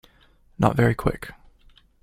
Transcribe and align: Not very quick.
Not 0.57 0.75
very 0.75 0.95
quick. 0.95 1.31